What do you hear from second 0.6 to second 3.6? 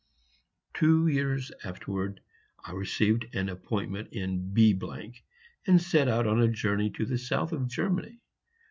Two years afterwards I received an